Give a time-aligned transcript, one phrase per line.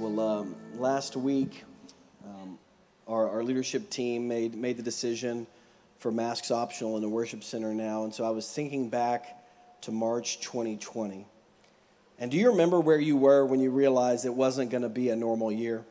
[0.00, 1.62] Well, um, last week,
[2.24, 2.58] um,
[3.06, 5.46] our, our leadership team made, made the decision
[5.98, 8.04] for masks optional in the worship center now.
[8.04, 9.44] And so I was thinking back
[9.82, 11.26] to March 2020.
[12.18, 15.10] And do you remember where you were when you realized it wasn't going to be
[15.10, 15.84] a normal year?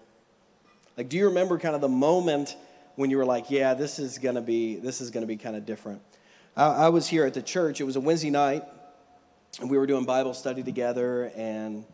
[0.98, 2.56] Like, do you remember kind of the moment
[2.96, 5.38] when you were like, yeah, this is going to be, this is going to be
[5.38, 6.02] kind of different?
[6.58, 7.80] I, I was here at the church.
[7.80, 8.64] It was a Wednesday night,
[9.62, 11.86] and we were doing Bible study together, and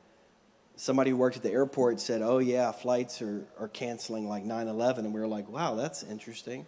[0.78, 4.68] somebody who worked at the airport said, Oh, yeah, flights are, are canceling like 9
[4.68, 5.06] 11.
[5.06, 6.66] And we were like, Wow, that's interesting.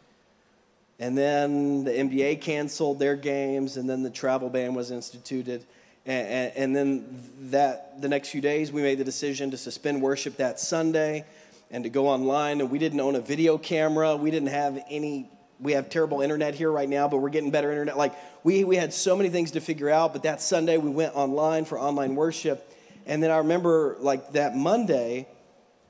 [1.00, 5.64] And then the NBA canceled their games, and then the travel ban was instituted.
[6.08, 10.02] And, and, and, then that the next few days, we made the decision to suspend
[10.02, 11.26] worship that Sunday
[11.70, 12.62] and to go online.
[12.62, 14.16] And we didn't own a video camera.
[14.16, 15.30] We didn't have any.
[15.60, 17.98] We have terrible internet here right now, but we're getting better internet.
[17.98, 20.14] Like we we had so many things to figure out.
[20.14, 22.72] But that Sunday, we went online for online worship
[23.08, 25.28] and then I remember, like that Monday,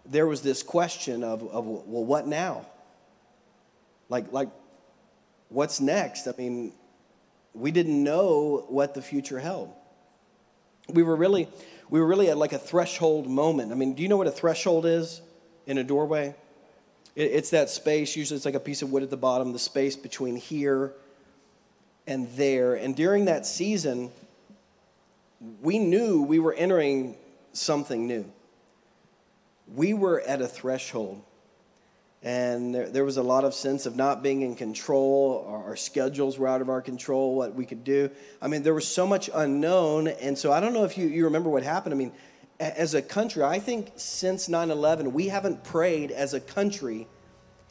[0.06, 2.66] there was this question of, of well, what now?
[4.08, 4.50] Like, like,
[5.50, 6.28] what's next?
[6.28, 6.72] I mean,
[7.54, 9.74] we didn't know what the future held.
[10.90, 11.50] We were really,
[11.90, 13.72] we were really at like a threshold moment.
[13.72, 15.22] I mean, do you know what a threshold is
[15.66, 16.36] in a doorway?
[17.16, 18.16] It, it's that space.
[18.16, 19.54] Usually, it's like a piece of wood at the bottom.
[19.54, 20.94] The space between here
[22.06, 22.76] and there.
[22.76, 24.12] And during that season,
[25.40, 27.16] we knew we were entering
[27.54, 28.26] something new.
[29.74, 31.22] We were at a threshold,
[32.24, 35.46] and there, there was a lot of sense of not being in control.
[35.48, 38.10] Our, our schedules were out of our control, what we could do.
[38.42, 41.26] I mean, there was so much unknown, and so I don't know if you, you
[41.26, 41.94] remember what happened.
[41.94, 42.14] I mean,
[42.60, 47.08] as a country, I think since 9 11, we haven't prayed as a country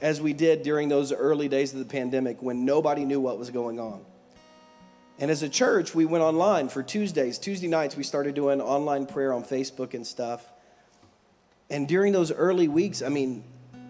[0.01, 3.51] as we did during those early days of the pandemic when nobody knew what was
[3.51, 4.05] going on.
[5.19, 7.39] And as a church, we went online for Tuesdays.
[7.39, 10.47] Tuesday nights, we started doing online prayer on Facebook and stuff.
[11.71, 13.43] And during those early weeks, I mean,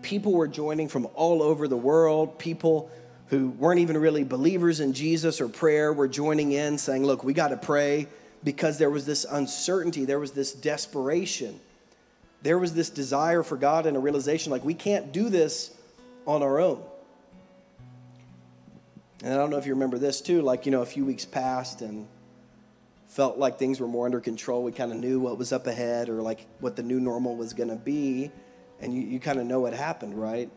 [0.02, 2.38] people were joining from all over the world.
[2.38, 2.90] People
[3.28, 7.32] who weren't even really believers in Jesus or prayer were joining in, saying, Look, we
[7.34, 8.06] got to pray
[8.44, 11.58] because there was this uncertainty, there was this desperation,
[12.42, 15.74] there was this desire for God and a realization like, we can't do this
[16.26, 16.80] on our own.
[19.22, 21.24] And I don't know if you remember this too, like, you know, a few weeks
[21.24, 22.06] passed and
[23.08, 24.62] felt like things were more under control.
[24.62, 27.54] We kind of knew what was up ahead or like what the new normal was
[27.54, 28.30] going to be.
[28.80, 30.50] And you, you kind of know what happened, right?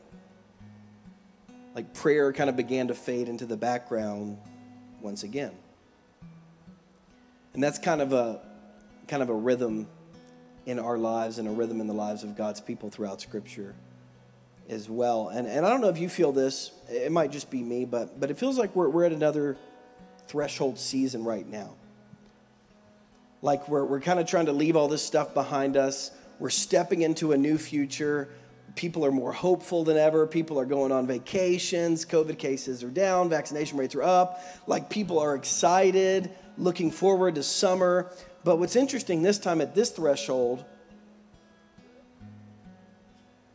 [1.73, 4.37] Like prayer kind of began to fade into the background
[5.01, 5.53] once again.
[7.53, 8.41] And that's kind of a
[9.07, 9.87] kind of a rhythm
[10.65, 13.73] in our lives and a rhythm in the lives of God's people throughout Scripture
[14.69, 15.29] as well.
[15.29, 18.19] And, and I don't know if you feel this, it might just be me, but,
[18.19, 19.57] but it feels like we're, we're at another
[20.27, 21.73] threshold season right now.
[23.41, 26.11] Like we're, we're kind of trying to leave all this stuff behind us.
[26.39, 28.29] We're stepping into a new future.
[28.75, 30.27] People are more hopeful than ever.
[30.27, 32.05] People are going on vacations.
[32.05, 33.29] COVID cases are down.
[33.29, 34.41] Vaccination rates are up.
[34.67, 38.11] Like people are excited, looking forward to summer.
[38.43, 40.63] But what's interesting this time at this threshold,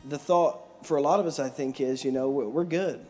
[0.07, 3.05] the thought for a lot of us, I think, is you know, we're good.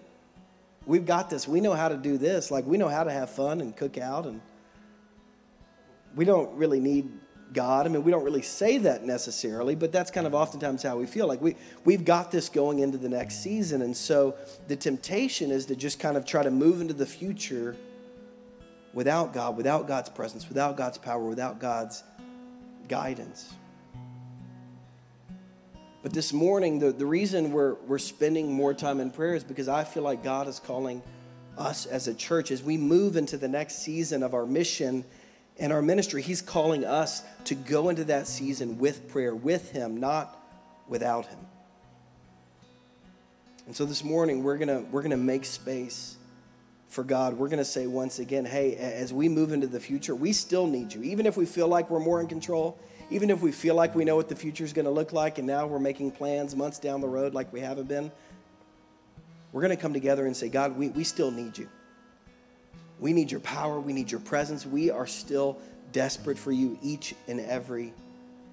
[0.86, 1.48] We've got this.
[1.48, 2.52] We know how to do this.
[2.52, 4.40] Like, we know how to have fun and cook out, and
[6.16, 7.10] we don't really need
[7.54, 7.86] God.
[7.86, 11.06] I mean, we don't really say that necessarily, but that's kind of oftentimes how we
[11.06, 11.28] feel.
[11.28, 11.56] Like, we,
[11.86, 13.82] we've got this going into the next season.
[13.82, 14.36] And so
[14.68, 17.76] the temptation is to just kind of try to move into the future
[18.94, 22.04] without God, without God's presence, without God's power, without God's
[22.88, 23.54] guidance.
[26.06, 29.68] But this morning, the, the reason we're, we're spending more time in prayer is because
[29.68, 31.02] I feel like God is calling
[31.58, 35.04] us as a church as we move into the next season of our mission
[35.58, 36.22] and our ministry.
[36.22, 40.40] He's calling us to go into that season with prayer, with Him, not
[40.88, 41.40] without Him.
[43.66, 46.18] And so this morning, we're going we're going to make space
[46.88, 47.34] for God.
[47.34, 50.68] We're going to say once again, hey, as we move into the future, we still
[50.68, 51.02] need you.
[51.02, 52.78] Even if we feel like we're more in control,
[53.10, 55.38] even if we feel like we know what the future is going to look like
[55.38, 58.12] and now we're making plans months down the road like we haven't been,
[59.52, 61.70] we're going to come together and say, God, we, we still need you.
[63.00, 63.80] We need your power.
[63.80, 64.66] We need your presence.
[64.66, 65.58] We are still
[65.92, 67.94] desperate for you each and every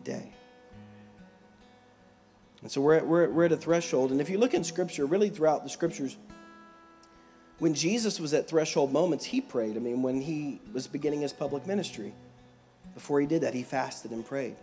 [0.05, 0.33] day.
[2.61, 4.13] And so we're at, we're, we're at a threshold.
[4.13, 6.17] And if you look in Scripture, really throughout the Scriptures,
[7.59, 9.77] when Jesus was at threshold moments, he prayed.
[9.77, 12.15] I mean, when he was beginning his public ministry.
[12.95, 14.57] Before he did that, he fasted and prayed.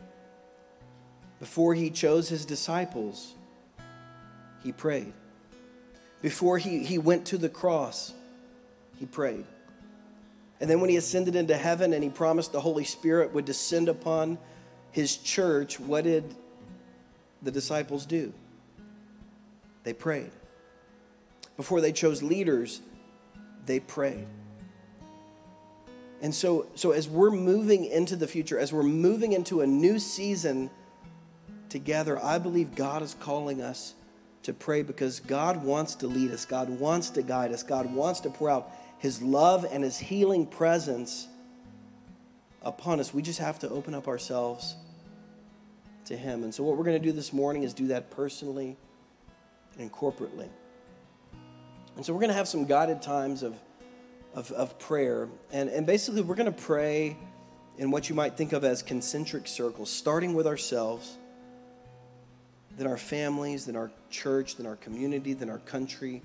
[1.40, 3.34] Before he chose his disciples,
[4.64, 5.14] he prayed.
[6.22, 8.14] Before he, he went to the cross,
[8.98, 9.46] he prayed.
[10.60, 13.88] And then when he ascended into heaven and he promised the Holy Spirit would descend
[13.88, 14.38] upon
[14.92, 16.36] his church, what did
[17.42, 18.34] the disciples do?
[19.84, 20.32] They prayed.
[21.56, 22.82] Before they chose leaders,
[23.66, 24.28] they prayed.
[26.22, 30.00] And so, so as we're moving into the future, as we're moving into a new
[30.00, 30.70] season
[31.70, 33.94] together, I believe God is calling us
[34.44, 38.22] to pray because God wants to lead us, God wants to guide us, God wants
[38.22, 41.28] to pour out His love and His healing presence
[42.62, 43.14] upon us.
[43.14, 44.76] We just have to open up ourselves
[46.06, 46.44] to Him.
[46.44, 48.76] And so, what we're going to do this morning is do that personally
[49.78, 50.50] and corporately.
[51.96, 53.56] And so, we're going to have some guided times of,
[54.34, 55.28] of, of prayer.
[55.52, 57.18] And, and basically, we're going to pray
[57.78, 61.18] in what you might think of as concentric circles, starting with ourselves,
[62.78, 66.22] then our families, then our church, then our community, then our country,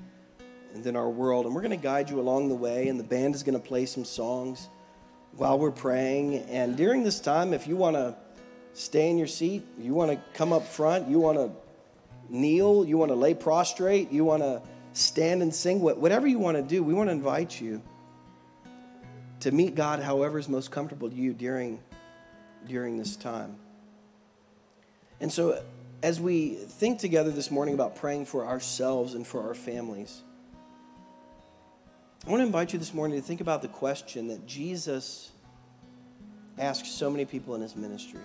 [0.74, 1.46] and then our world.
[1.46, 3.64] And we're going to guide you along the way, and the band is going to
[3.64, 4.68] play some songs
[5.36, 6.38] while we're praying.
[6.44, 8.16] And during this time, if you want to
[8.72, 11.50] stay in your seat, you want to come up front, you want to
[12.28, 14.60] kneel, you want to lay prostrate, you want to
[14.92, 17.82] stand and sing, whatever you want to do, we want to invite you
[19.44, 21.78] to meet God however is most comfortable to you during,
[22.66, 23.56] during this time.
[25.20, 25.62] And so,
[26.02, 30.22] as we think together this morning about praying for ourselves and for our families,
[32.26, 35.30] I want to invite you this morning to think about the question that Jesus
[36.58, 38.20] asked so many people in his ministry.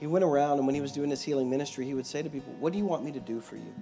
[0.00, 2.28] He went around, and when he was doing his healing ministry, he would say to
[2.28, 3.72] people, What do you want me to do for you?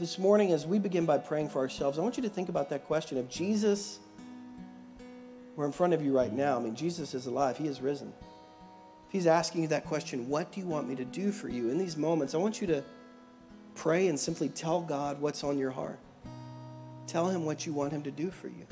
[0.00, 2.70] This morning, as we begin by praying for ourselves, I want you to think about
[2.70, 3.18] that question.
[3.18, 3.98] If Jesus
[5.56, 8.14] were in front of you right now, I mean, Jesus is alive, he is risen.
[9.08, 11.68] If he's asking you that question, What do you want me to do for you?
[11.68, 12.82] In these moments, I want you to
[13.74, 15.98] pray and simply tell God what's on your heart.
[17.06, 18.66] Tell Him what you want Him to do for you.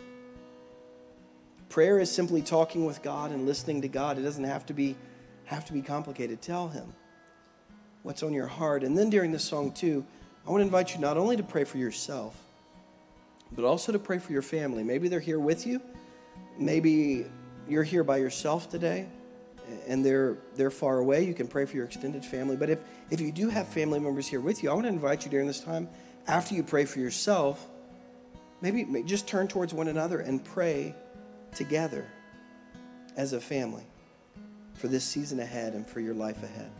[1.68, 4.16] Prayer is simply talking with God and listening to God.
[4.16, 4.96] It doesn't have to be,
[5.44, 6.40] have to be complicated.
[6.40, 6.94] Tell Him
[8.02, 8.82] what's on your heart.
[8.82, 10.06] And then during this song, too,
[10.48, 12.34] I want to invite you not only to pray for yourself,
[13.52, 14.82] but also to pray for your family.
[14.82, 15.78] Maybe they're here with you.
[16.56, 17.26] Maybe
[17.68, 19.08] you're here by yourself today
[19.86, 22.56] and they're they're far away, you can pray for your extended family.
[22.56, 22.80] But if
[23.10, 25.46] if you do have family members here with you, I want to invite you during
[25.46, 25.86] this time,
[26.26, 27.66] after you pray for yourself,
[28.62, 30.94] maybe just turn towards one another and pray
[31.54, 32.06] together
[33.18, 33.84] as a family
[34.72, 36.70] for this season ahead and for your life ahead.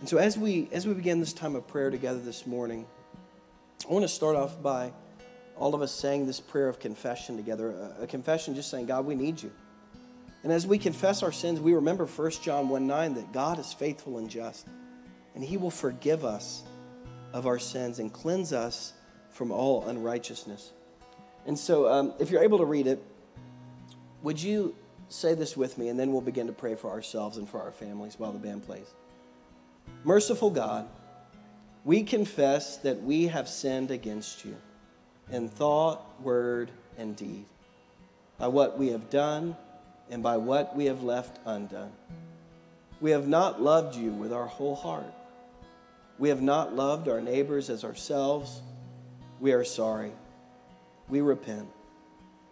[0.00, 2.86] And so as we as we begin this time of prayer together this morning,
[3.88, 4.92] I want to start off by
[5.58, 9.14] all of us saying this prayer of confession together, a, confession just saying, God, we
[9.14, 9.52] need you.
[10.42, 13.74] And as we confess our sins, we remember 1 John 1 9 that God is
[13.74, 14.66] faithful and just,
[15.34, 16.62] and He will forgive us
[17.34, 18.94] of our sins and cleanse us
[19.28, 20.72] from all unrighteousness.
[21.44, 23.02] And so, um, if you're able to read it,
[24.22, 24.74] would you
[25.10, 27.72] say this with me, and then we'll begin to pray for ourselves and for our
[27.72, 28.94] families while the band plays.
[30.04, 30.88] Merciful God,
[31.84, 34.56] we confess that we have sinned against you
[35.30, 37.44] in thought, word, and deed,
[38.38, 39.56] by what we have done
[40.10, 41.92] and by what we have left undone.
[43.00, 45.14] We have not loved you with our whole heart.
[46.18, 48.60] We have not loved our neighbors as ourselves.
[49.38, 50.12] We are sorry.
[51.08, 51.68] We repent.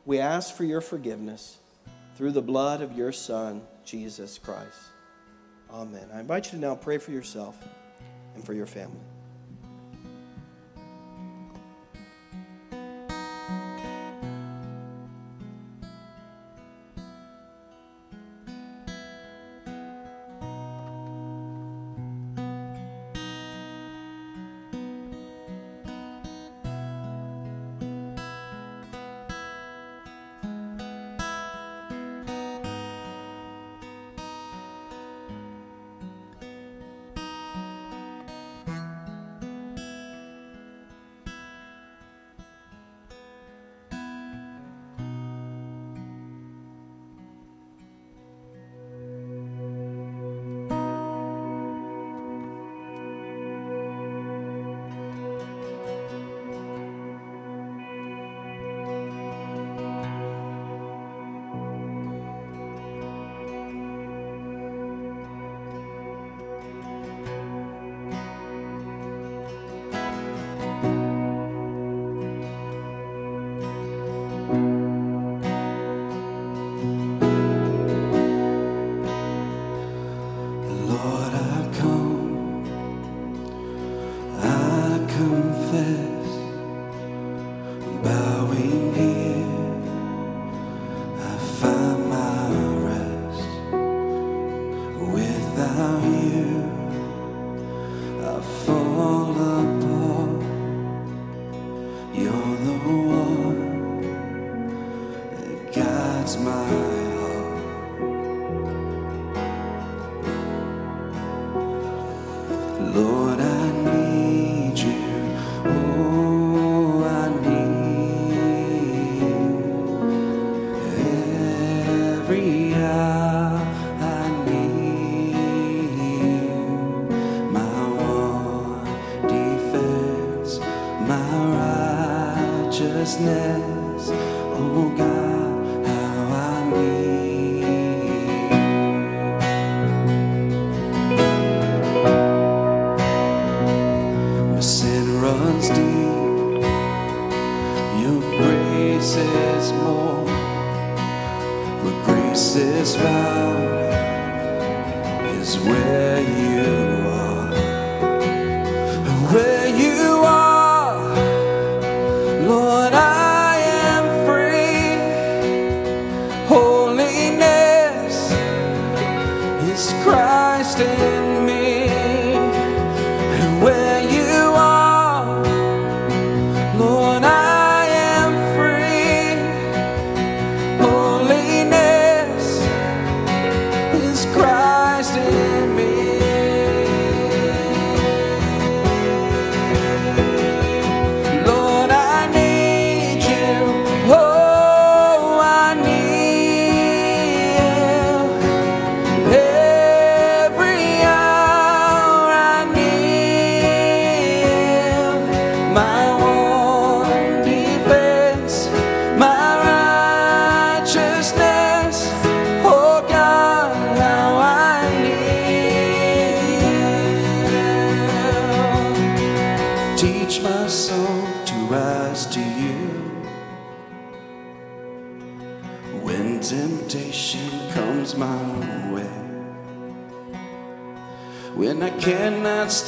[0.06, 1.58] We ask for your forgiveness
[2.16, 4.78] through the blood of your Son, Jesus Christ.
[5.70, 6.08] Amen.
[6.12, 7.56] I invite you to now pray for yourself
[8.34, 9.00] and for your family.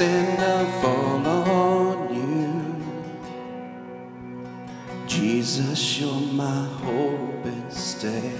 [0.00, 2.54] Stand, I fall on you.
[5.06, 8.32] Jesus, you're my hope and stay.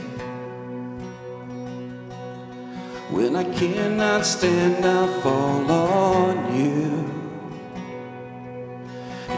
[3.10, 7.04] When I cannot stand, I fall on you.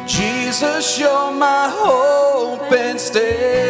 [0.06, 3.61] Jesus, you're my hope and stay.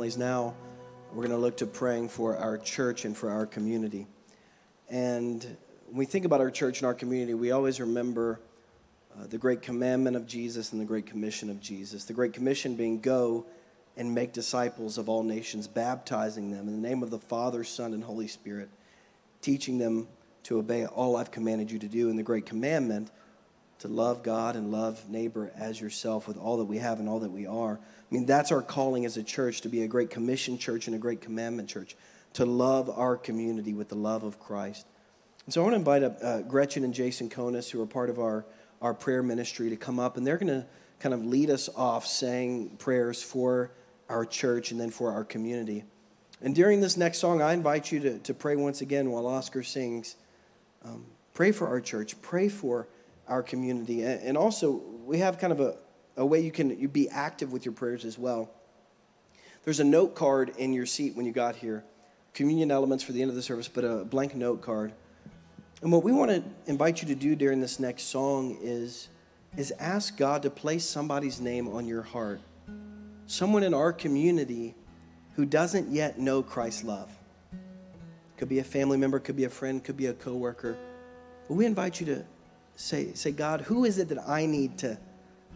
[0.00, 0.54] Families, now
[1.12, 4.06] we're going to look to praying for our church and for our community.
[4.88, 5.44] And
[5.88, 8.40] when we think about our church and our community, we always remember
[9.14, 12.04] uh, the great commandment of Jesus and the great commission of Jesus.
[12.04, 13.44] The great commission being go
[13.94, 17.92] and make disciples of all nations, baptizing them in the name of the Father, Son,
[17.92, 18.70] and Holy Spirit,
[19.42, 20.08] teaching them
[20.44, 22.08] to obey all I've commanded you to do.
[22.08, 23.10] And the great commandment
[23.80, 27.20] to love God and love neighbor as yourself with all that we have and all
[27.20, 27.74] that we are.
[27.74, 30.94] I mean, that's our calling as a church to be a great commission church and
[30.94, 31.96] a great commandment church,
[32.34, 34.86] to love our community with the love of Christ.
[35.46, 38.10] And so I want to invite up uh, Gretchen and Jason Konis, who are part
[38.10, 38.44] of our,
[38.82, 40.66] our prayer ministry, to come up, and they're going to
[40.98, 43.72] kind of lead us off saying prayers for
[44.10, 45.84] our church and then for our community.
[46.42, 49.62] And during this next song, I invite you to, to pray once again while Oscar
[49.62, 50.16] sings.
[50.84, 52.86] Um, pray for our church, pray for
[53.30, 54.02] our community.
[54.02, 55.76] And, also, we have kind of a,
[56.16, 58.50] a way you can you be active with your prayers as well.
[59.64, 61.84] There's a note card in your seat when you got here,
[62.34, 64.92] communion elements for the end of the service, but a blank note card.
[65.80, 69.08] And what we want to invite you to do during this next song is,
[69.56, 72.40] is ask God to place somebody's name on your heart.
[73.26, 74.74] Someone in our community
[75.36, 77.10] who doesn't yet know Christ's love.
[78.36, 80.76] Could be a family member, could be a friend, could be a coworker.
[81.48, 82.24] But we invite you to
[82.80, 84.98] say, say God, who is it that I need to,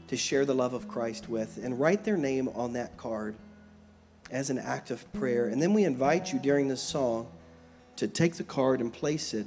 [0.08, 1.58] to share the love of Christ with?
[1.62, 3.34] And write their name on that card.
[4.30, 5.46] as an act of prayer.
[5.46, 7.28] And then we invite you during this song
[7.96, 9.46] to take the card and place it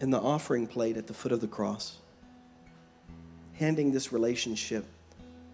[0.00, 1.98] in the offering plate at the foot of the cross,
[3.54, 4.84] handing this relationship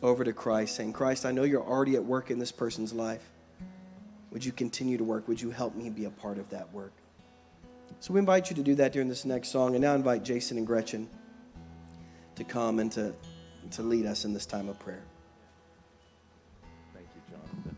[0.03, 3.29] over to Christ, saying, Christ, I know you're already at work in this person's life.
[4.31, 5.29] Would you continue to work?
[5.29, 6.93] Would you help me be a part of that work?
[8.01, 9.75] So we invite you to do that during this next song.
[9.75, 11.09] And now invite Jason and Gretchen
[12.37, 13.13] to come and to,
[13.73, 15.03] to lead us in this time of prayer.
[16.95, 17.77] Thank you, Jonathan.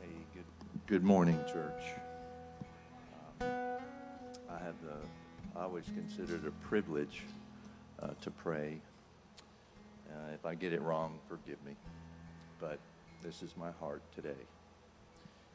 [0.00, 0.44] Hey, good,
[0.86, 1.82] good morning, church.
[3.42, 3.48] Um,
[4.48, 7.20] I have the, I always considered a privilege
[8.02, 8.80] uh, to pray.
[10.08, 11.76] Uh, if I get it wrong, forgive me.
[12.58, 12.78] But
[13.22, 14.40] this is my heart today.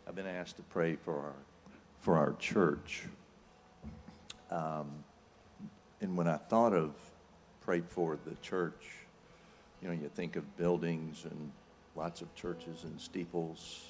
[0.07, 1.33] I've been asked to pray for our,
[2.05, 3.01] for our church.
[4.51, 4.91] Um,
[6.01, 6.91] and when I thought of
[7.61, 8.91] pray for the church,
[9.81, 11.51] you know, you think of buildings and
[11.95, 13.85] lots of churches and steeples,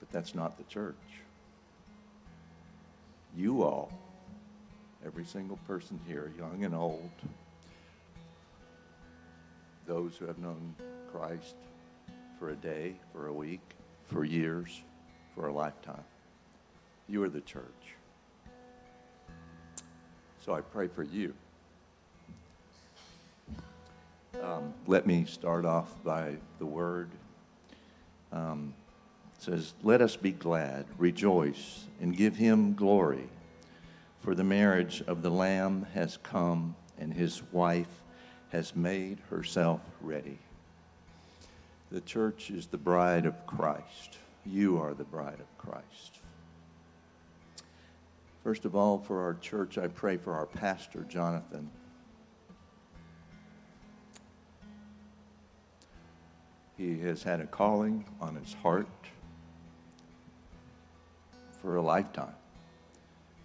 [0.00, 0.94] but that's not the church.
[3.34, 3.90] You all,
[5.06, 7.10] every single person here, young and old,
[9.86, 10.74] those who have known
[11.10, 11.54] Christ
[12.38, 13.62] for a day, for a week,
[14.08, 14.82] for years,
[15.34, 16.04] for a lifetime,
[17.08, 17.64] you are the church.
[20.44, 21.34] So I pray for you.
[24.42, 27.10] Um, let me start off by the word.
[28.32, 28.74] Um,
[29.38, 33.28] says, Let us be glad, rejoice, and give him glory,
[34.20, 38.02] for the marriage of the Lamb has come, and his wife
[38.50, 40.38] has made herself ready.
[41.90, 44.18] The church is the bride of Christ.
[44.44, 46.17] You are the bride of Christ.
[48.42, 51.70] First of all, for our church, I pray for our pastor, Jonathan.
[56.76, 58.86] He has had a calling on his heart
[61.60, 62.34] for a lifetime,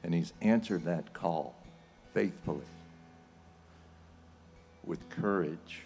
[0.03, 1.55] and he's answered that call
[2.13, 2.61] faithfully,
[4.85, 5.81] with courage.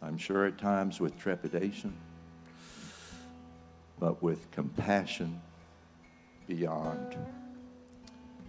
[0.00, 1.94] I'm sure at times with trepidation,
[4.00, 5.40] but with compassion
[6.48, 7.16] beyond.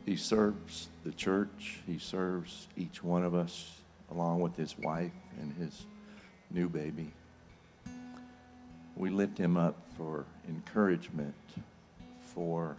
[0.07, 5.53] He serves the church, he serves each one of us, along with his wife and
[5.55, 5.85] his
[6.49, 7.11] new baby.
[8.95, 11.35] We lift him up for encouragement,
[12.21, 12.77] for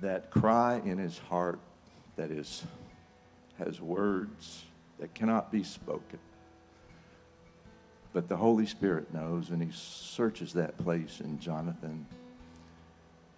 [0.00, 1.60] that cry in his heart
[2.16, 2.64] that is
[3.58, 4.64] has words
[4.98, 6.20] that cannot be spoken.
[8.14, 12.06] But the Holy Spirit knows, and he searches that place in Jonathan,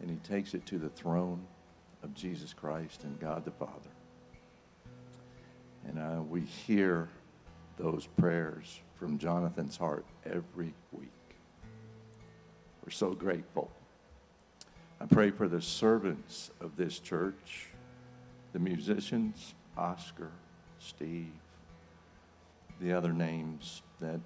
[0.01, 1.47] and he takes it to the throne
[2.03, 3.91] of Jesus Christ and God the Father.
[5.87, 7.09] And uh, we hear
[7.77, 11.11] those prayers from Jonathan's heart every week.
[12.85, 13.71] We're so grateful.
[15.01, 17.69] I pray for the servants of this church,
[18.53, 20.31] the musicians, Oscar,
[20.79, 21.33] Steve,
[22.81, 24.21] the other names that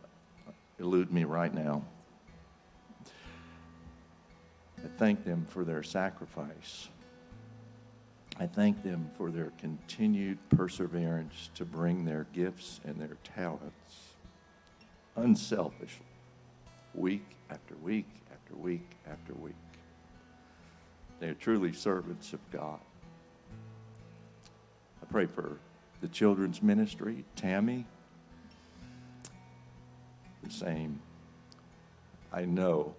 [0.79, 1.85] elude me right now.
[4.85, 6.89] I thank them for their sacrifice.
[8.39, 14.15] I thank them for their continued perseverance to bring their gifts and their talents
[15.17, 16.05] unselfishly,
[16.95, 19.55] week after week after week after week.
[21.21, 22.81] They are truly servants of God.
[25.01, 25.59] I pray for
[26.01, 27.87] the children's ministry, Tammy,
[30.43, 31.01] the same.
[32.33, 32.95] I know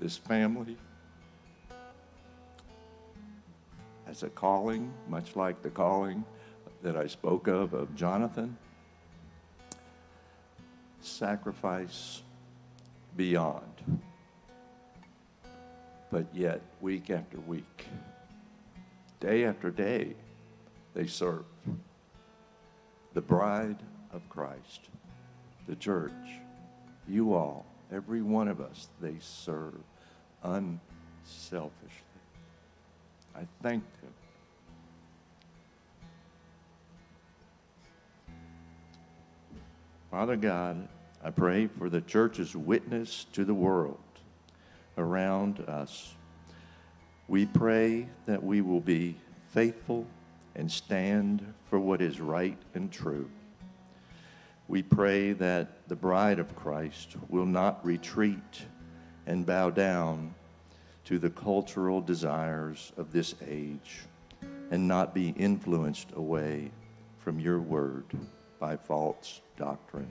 [0.00, 0.78] this family
[4.06, 6.24] as a calling, much like the calling
[6.82, 8.56] that I spoke of of Jonathan.
[11.02, 12.22] Sacrifice
[13.16, 14.00] beyond.
[16.10, 17.86] But yet, week after week,
[19.20, 20.14] day after day,
[20.94, 21.44] they serve
[23.12, 23.76] the bride
[24.12, 24.88] of Christ,
[25.68, 26.10] the church,
[27.06, 29.74] you all, every one of us, they serve
[30.42, 31.90] unselfishly.
[33.36, 34.10] I thank them.
[40.10, 40.88] Father God,
[41.22, 43.98] I pray for the church's witness to the world
[44.98, 46.14] around us.
[47.28, 49.16] We pray that we will be
[49.52, 50.06] faithful
[50.56, 53.30] and stand for what is right and true.
[54.66, 58.64] We pray that the bride of Christ will not retreat
[59.30, 60.34] and bow down
[61.04, 64.00] to the cultural desires of this age
[64.72, 66.68] and not be influenced away
[67.20, 68.04] from your word.
[68.58, 70.10] by false doctrine.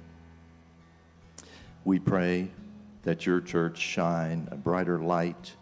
[1.83, 2.47] We pray
[3.03, 5.53] that your church shine a brighter light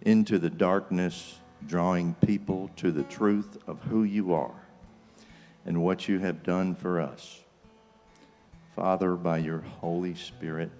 [0.00, 1.38] into the darkness,
[1.68, 4.66] drawing people to the truth of who you are
[5.64, 7.44] and what you have done for us.
[8.74, 10.72] Father, by your Holy Spirit,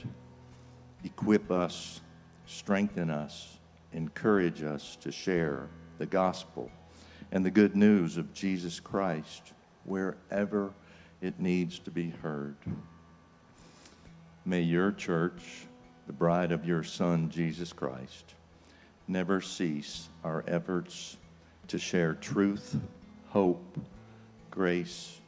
[1.04, 2.00] equip us,
[2.46, 3.58] strengthen us,
[3.92, 6.70] encourage us to share the gospel
[7.32, 9.52] and the good news of Jesus Christ
[9.84, 10.72] wherever
[11.20, 12.56] it needs to be heard.
[14.44, 15.66] May your church,
[16.06, 18.34] the bride of your Son, Jesus Christ,
[19.08, 21.16] never cease our efforts
[21.68, 22.76] to share truth,
[23.28, 23.78] hope,
[24.50, 25.20] grace,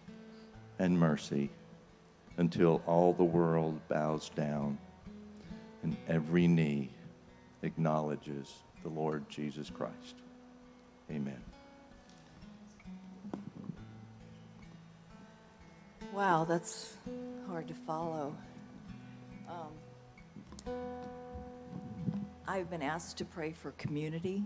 [0.78, 1.50] and mercy
[2.36, 4.78] until all the world bows down
[5.82, 6.90] and every knee
[7.62, 10.16] acknowledges the Lord Jesus Christ.
[11.10, 11.40] Amen.
[16.12, 16.96] Wow, that's
[17.46, 18.34] hard to follow.
[19.48, 20.72] Um,
[22.48, 24.42] I've been asked to pray for community,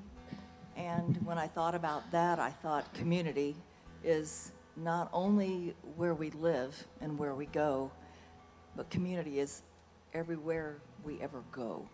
[0.76, 3.54] and when I thought about that, I thought community
[4.02, 7.90] is not only where we live and where we go,
[8.76, 9.62] but community is
[10.14, 11.86] everywhere we ever go,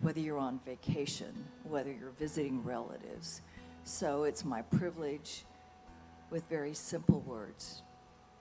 [0.00, 1.32] whether you're on vacation,
[1.64, 3.42] whether you're visiting relatives.
[3.84, 5.44] So it's my privilege,
[6.30, 7.82] with very simple words,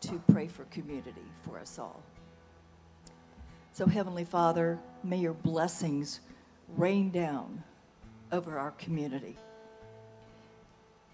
[0.02, 2.02] to pray for community for us all.
[3.74, 6.22] So, Heavenly Father, may your blessings
[6.78, 7.64] rain down
[8.32, 9.38] over our community.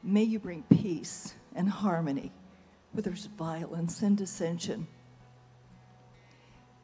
[0.04, 2.32] May you bring peace and harmony
[2.92, 4.88] where there's violence and dissension.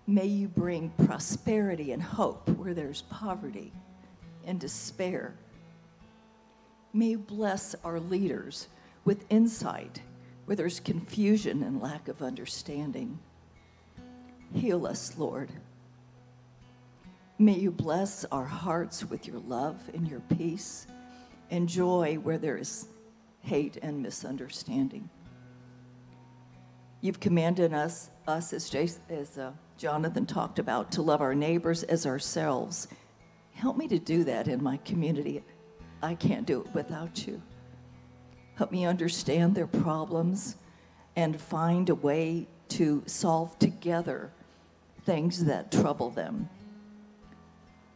[0.09, 3.73] May you bring prosperity and hope where there's poverty
[4.45, 5.35] and despair.
[6.93, 8.69] May you bless our leaders
[9.03, 10.01] with insight
[10.45, 13.19] where there's confusion and lack of understanding.
[14.53, 15.51] Heal us, Lord.
[17.37, 20.87] May you bless our hearts with your love and your peace
[21.51, 22.87] and joy where there is
[23.41, 25.09] hate and misunderstanding.
[27.01, 32.05] You've commanded us, us as, as uh, Jonathan talked about, to love our neighbors as
[32.05, 32.87] ourselves.
[33.53, 35.43] Help me to do that in my community.
[36.01, 37.41] I can't do it without you.
[38.55, 40.55] Help me understand their problems
[41.15, 44.31] and find a way to solve together
[45.05, 46.49] things that trouble them.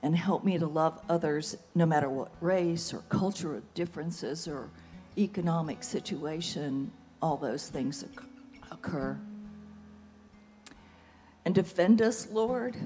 [0.04, 4.70] And help me to love others no matter what race or cultural differences or
[5.18, 6.92] economic situation,
[7.22, 8.06] all those things
[8.72, 9.20] occur.
[11.52, 12.78] And defend us, Lord,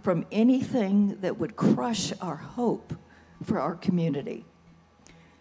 [0.00, 2.94] from anything that would crush our hope
[3.42, 4.46] for our community.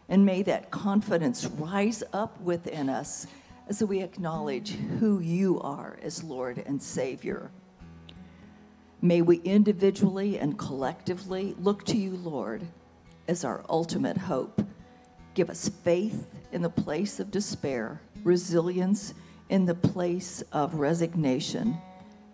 [0.10, 3.26] And may that confidence rise up within us
[3.69, 7.52] as we acknowledge who you are as Lord and Savior.
[9.02, 12.67] May we individually and collectively look to you, Lord,
[13.30, 14.62] as our ultimate hope.
[15.36, 19.13] Give us faith in the place of despair, resilience
[19.48, 21.78] in the place of resignation,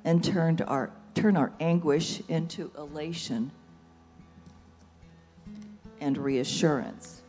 [0.04, 3.52] and turned our, turn our anguish into elation
[6.02, 7.22] and reassurance.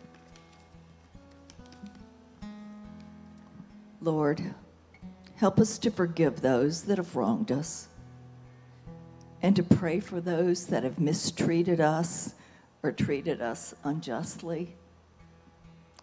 [4.01, 4.55] Lord,
[5.37, 7.89] help us to forgive those that have wronged us
[9.43, 12.35] and to pray for those that have mistreated us
[12.83, 14.75] or treated us unjustly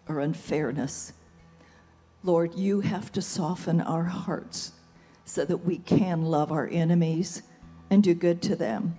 [0.08, 1.12] or unfairness.
[2.22, 4.72] Lord, you have to soften our hearts
[5.28, 7.42] so that we can love our enemies
[7.90, 8.96] and do good to them.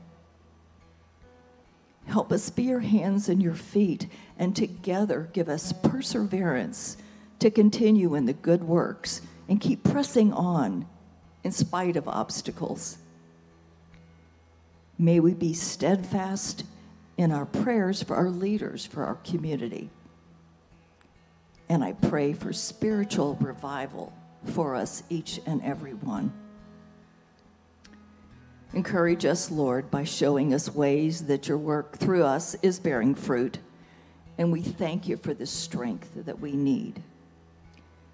[2.05, 6.97] Help us be your hands and your feet, and together give us perseverance
[7.39, 10.87] to continue in the good works and keep pressing on
[11.43, 12.99] in spite of obstacles.
[14.99, 16.63] May we be steadfast
[17.17, 19.89] in our prayers for our leaders, for our community.
[21.67, 24.13] And I pray for spiritual revival
[24.45, 26.34] for us, each and every one.
[28.73, 33.58] Encourage us, Lord, by showing us ways that your work through us is bearing fruit.
[34.38, 37.02] And we thank you for the strength that we need.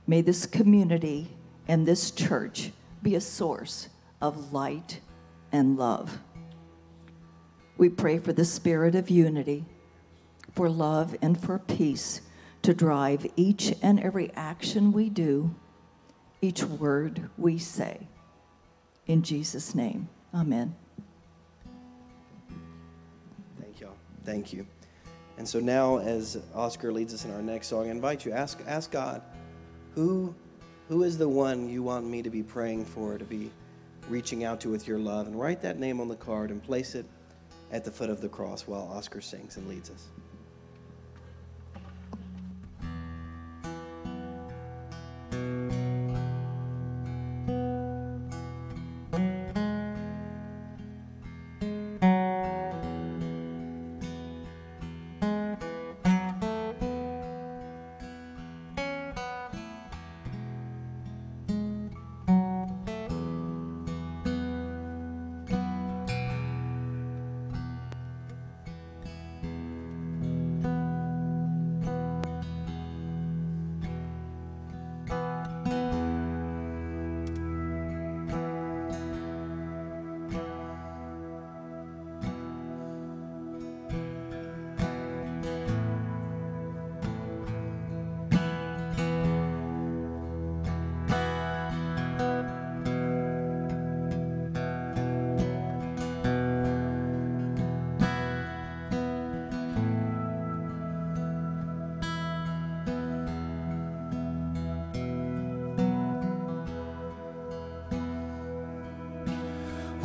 [0.07, 1.27] May this community
[1.67, 2.71] and this church
[3.03, 3.89] be a source
[4.21, 5.01] of light
[5.51, 6.19] and love.
[7.77, 9.65] We pray for the spirit of unity,
[10.53, 12.21] for love, and for peace
[12.61, 15.53] to drive each and every action we do,
[16.45, 18.07] each word we say.
[19.07, 20.75] In Jesus' name, amen.
[23.59, 23.97] Thank y'all.
[24.23, 24.65] Thank you.
[25.37, 28.59] And so now, as Oscar leads us in our next song, I invite you ask
[28.67, 29.21] ask God
[29.95, 30.33] who
[30.87, 33.49] Who is the one you want me to be praying for, to be
[34.07, 35.25] reaching out to with your love?
[35.25, 37.05] And write that name on the card and place it
[37.71, 40.09] at the foot of the cross while Oscar sings and leads us.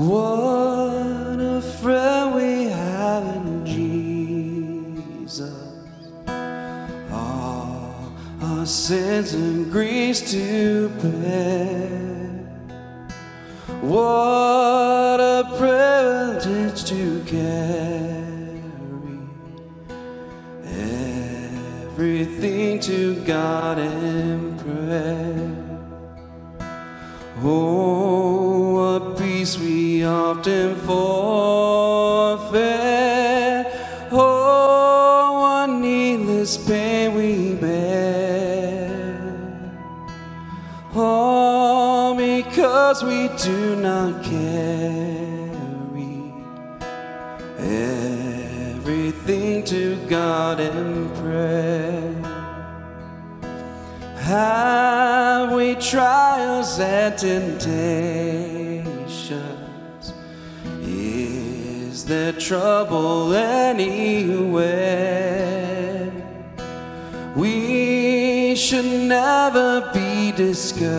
[0.01, 5.53] What a friend we have in Jesus.
[7.13, 8.11] All
[8.41, 11.91] our sins and griefs to bear.
[13.83, 18.63] What a privilege to carry
[20.65, 25.83] everything to God in prayer.
[27.43, 27.90] Oh,
[30.31, 32.61] often forfeit.
[34.13, 38.89] Oh, what needless pain we bear.
[40.95, 46.33] All because we do not carry
[47.59, 52.15] everything to God in prayer.
[54.17, 58.30] Have we trials and temptations?
[62.11, 64.67] There trouble anywhere?
[67.37, 70.91] We should never be discouraged.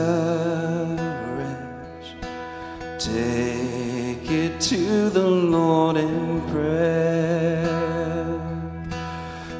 [2.97, 7.67] Take it to the Lord in prayer.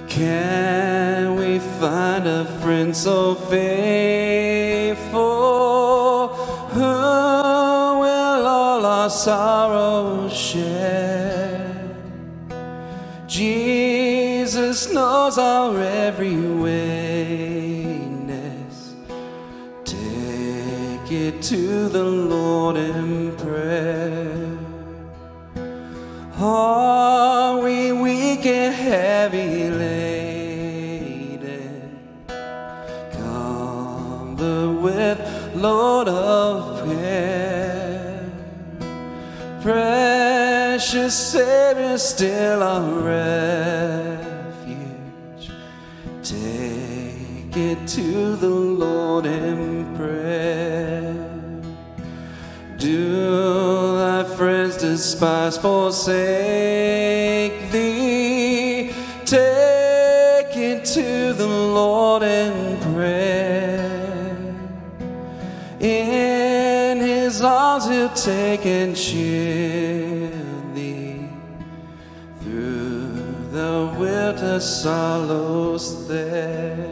[0.08, 5.10] Can we find a friend so faithful
[6.70, 9.61] who will all our sorrows
[21.52, 24.58] to the Lord in prayer.
[26.40, 31.10] Are we weak and heavy laden?
[33.12, 35.20] Come the with
[35.54, 38.32] load of prayer.
[39.62, 42.94] Precious Savior, still our
[44.24, 44.72] refuge.
[46.24, 49.71] Take it to the Lord in
[54.82, 56.12] despise, forsake
[57.72, 58.92] thee?
[59.26, 64.02] Take it to the Lord in prayer.
[65.80, 71.30] In his arms he'll take and shield thee
[72.42, 73.14] through
[73.52, 76.91] the winter sorrows there.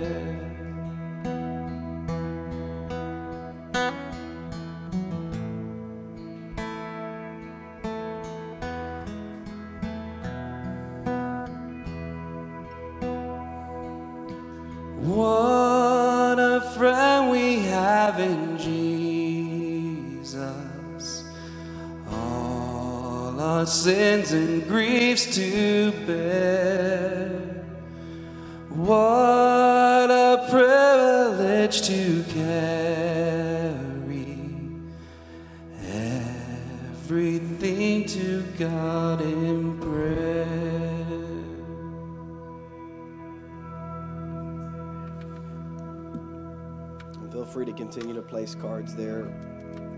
[47.31, 49.31] Feel free to continue to place cards there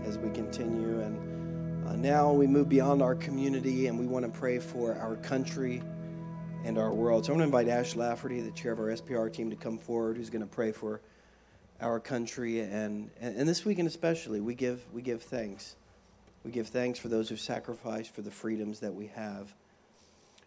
[0.04, 1.00] as we continue.
[1.00, 5.16] And uh, now we move beyond our community and we want to pray for our
[5.16, 5.82] country
[6.64, 7.24] and our world.
[7.24, 9.78] So I'm going to invite Ash Lafferty, the chair of our SPR team, to come
[9.78, 11.00] forward, who's going to pray for
[11.80, 15.74] our country, and, and, and this weekend especially, we give, we give thanks.
[16.44, 19.52] We give thanks for those who sacrificed for the freedoms that we have.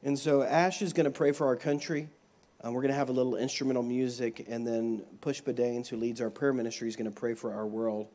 [0.03, 2.09] And so Ash is going to pray for our country.
[2.61, 6.21] Um, we're going to have a little instrumental music, and then Pushpa Danes, who leads
[6.21, 8.07] our prayer ministry, is going to pray for our world.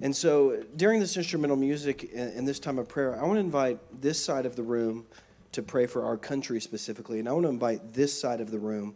[0.00, 3.40] And so during this instrumental music and, and this time of prayer, I want to
[3.40, 5.06] invite this side of the room
[5.52, 8.58] to pray for our country specifically, and I want to invite this side of the
[8.58, 8.94] room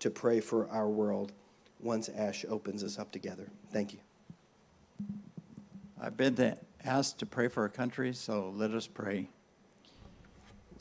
[0.00, 1.32] to pray for our world
[1.80, 3.48] once Ash opens us up together.
[3.72, 3.98] Thank you.
[6.00, 9.28] I've been asked to pray for our country, so let us pray.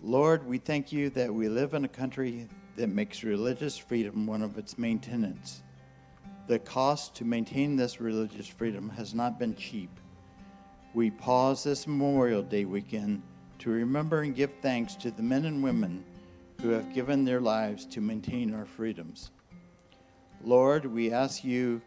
[0.01, 4.41] Lord, we thank you that we live in a country that makes religious freedom one
[4.41, 5.63] of its main tenets.
[6.47, 9.89] The cost to maintain this religious freedom has not been cheap.
[10.93, 13.21] We pause this Memorial Day weekend
[13.59, 16.03] to remember and give thanks to the men and women
[16.62, 19.31] who have given their lives to maintain our freedoms.
[20.43, 21.81] Lord, we ask you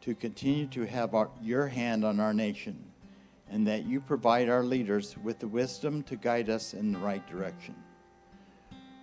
[0.00, 2.82] to continue to have our, your hand on our nation
[3.50, 7.26] and that you provide our leaders with the wisdom to guide us in the right
[7.28, 7.74] direction.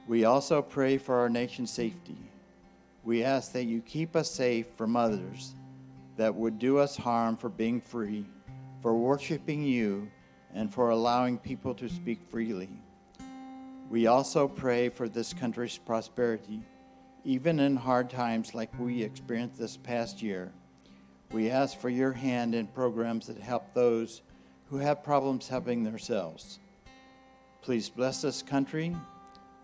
[0.08, 2.18] We also pray for our nation's safety.
[3.04, 5.56] We ask that you keep us safe from others
[6.18, 8.26] that would do us harm for being free,
[8.82, 10.10] for worshiping you,
[10.54, 12.70] and for allowing people to speak freely.
[13.90, 16.62] We also pray for this country's prosperity,
[17.24, 20.52] even in hard times like we experienced this past year.
[21.32, 24.22] We ask for your hand in programs that help those
[24.70, 26.60] who have problems helping themselves.
[27.62, 28.96] Please bless this country.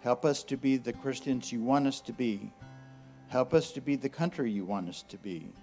[0.01, 2.51] Help us to be the Christians you want us to be.
[3.27, 5.53] Help us to be the country you want us to be.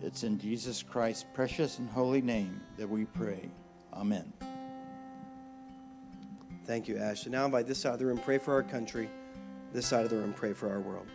[0.00, 3.50] It's in Jesus Christ's precious and holy name that we pray.
[3.92, 4.32] Amen.
[6.64, 7.24] Thank you, Ash.
[7.24, 9.10] And now invite this side of the room, pray for our country.
[9.72, 11.06] This side of the room, pray for our world.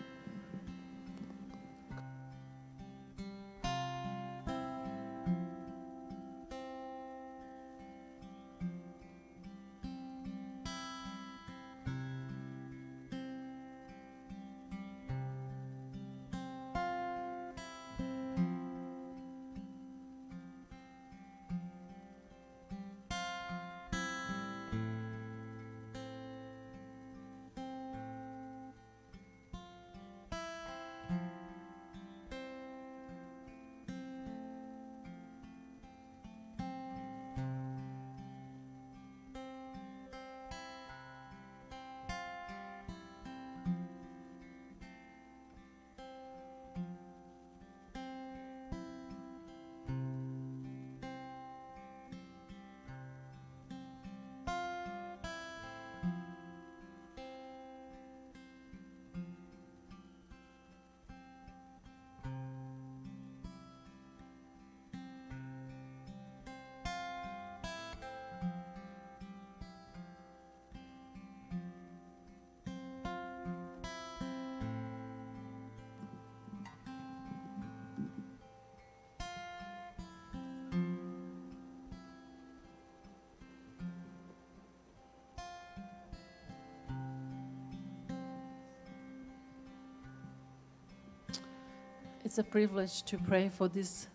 [92.28, 94.10] It's a privilege to pray for this,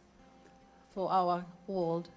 [0.94, 2.11] for our world.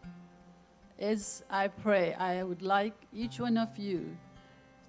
[1.00, 4.18] As I pray, I would like each one of you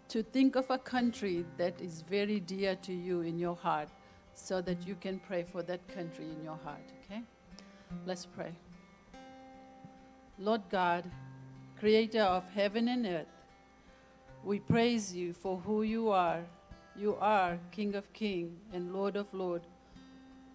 [0.09, 3.89] to think of a country that is very dear to you in your heart
[4.35, 7.23] so that you can pray for that country in your heart, okay?
[8.05, 8.53] Let's pray.
[10.41, 11.09] Lord God,
[11.79, 13.37] creator of heaven and earth,
[14.43, 16.43] we praise you for who you are.
[16.97, 19.69] You are King of kings and Lord of lords.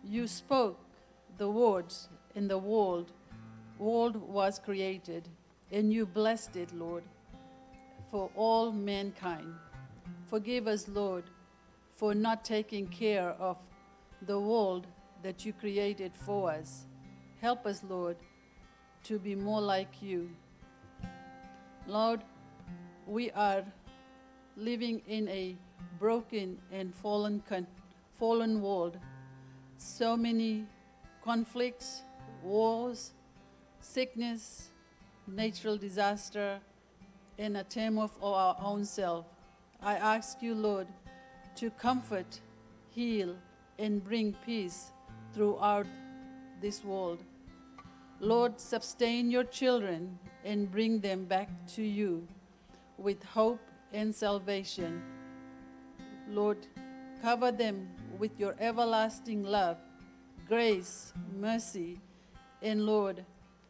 [0.03, 0.79] You spoke
[1.37, 3.11] the words, and the world,
[3.77, 5.27] world was created,
[5.71, 7.03] and you blessed it, Lord,
[8.09, 9.53] for all mankind.
[10.25, 11.25] Forgive us, Lord,
[11.95, 13.57] for not taking care of
[14.23, 14.87] the world
[15.23, 16.85] that you created for us.
[17.39, 18.17] Help us, Lord,
[19.03, 20.29] to be more like you.
[21.87, 22.23] Lord,
[23.07, 23.63] we are
[24.57, 25.55] living in a
[25.99, 27.67] broken and fallen, con-
[28.15, 28.97] fallen world
[29.81, 30.63] so many
[31.23, 32.03] conflicts,
[32.43, 33.13] wars,
[33.79, 34.69] sickness,
[35.25, 36.59] natural disaster,
[37.39, 39.25] and a turmoil of our own self.
[39.81, 40.87] I ask you, Lord,
[41.55, 42.39] to comfort,
[42.91, 43.35] heal,
[43.79, 44.91] and bring peace
[45.33, 45.87] throughout
[46.61, 47.23] this world.
[48.19, 52.27] Lord, sustain your children and bring them back to you
[52.99, 53.61] with hope
[53.93, 55.01] and salvation.
[56.29, 56.67] Lord,
[57.21, 59.77] cover them with your everlasting love.
[60.47, 61.97] grace, mercy,
[62.61, 63.23] and Lord,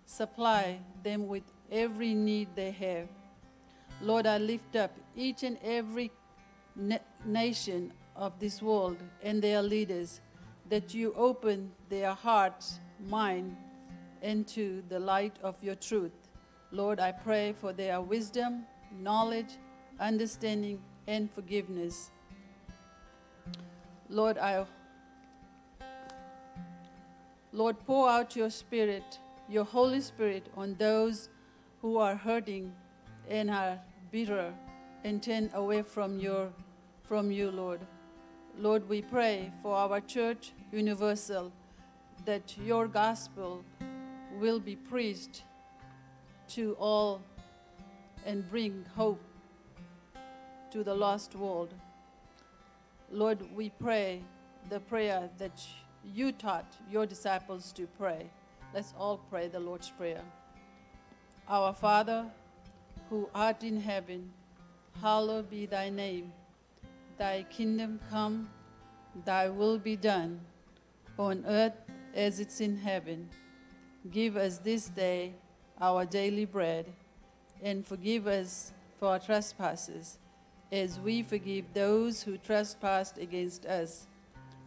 [0.05, 3.07] supply them with every need they have.
[4.01, 6.11] Lord, I lift up each and every
[6.75, 10.21] na- nation of this world and their leaders,
[10.69, 13.55] that you open their hearts, mind,
[14.21, 16.13] into the light of your truth.
[16.71, 18.63] Lord, I pray for their wisdom,
[18.99, 19.57] knowledge,
[19.99, 22.11] understanding, and forgiveness.
[24.11, 24.65] Lord, I
[27.53, 31.29] Lord, pour out your spirit, your Holy Spirit, on those
[31.81, 32.73] who are hurting
[33.29, 33.79] and are
[34.11, 34.53] bitter
[35.05, 36.51] and turn away from your
[37.03, 37.79] from you, Lord.
[38.57, 41.51] Lord, we pray for our church universal
[42.25, 43.63] that your gospel
[44.39, 45.43] will be preached
[46.49, 47.21] to all
[48.25, 49.21] and bring hope
[50.71, 51.73] to the lost world.
[53.11, 54.21] Lord, we pray
[54.69, 55.61] the prayer that
[56.15, 58.29] you taught your disciples to pray.
[58.73, 60.21] Let's all pray the Lord's Prayer.
[61.49, 62.25] Our Father,
[63.09, 64.31] who art in heaven,
[65.01, 66.31] hallowed be thy name.
[67.17, 68.49] Thy kingdom come,
[69.25, 70.39] thy will be done,
[71.19, 71.75] on earth
[72.15, 73.27] as it's in heaven.
[74.09, 75.33] Give us this day
[75.81, 76.85] our daily bread,
[77.61, 80.17] and forgive us for our trespasses,
[80.71, 84.07] as we forgive those who trespass against us.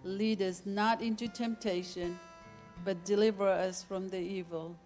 [0.03, 2.19] Lead us not into temptation,
[2.85, 4.77] but deliver us from the evil.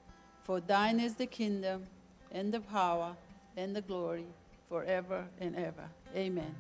[0.44, 1.86] For thine is the kingdom,
[2.30, 3.16] and the power,
[3.56, 4.26] and the glory,
[4.68, 5.88] forever and ever.
[6.14, 6.54] Amen.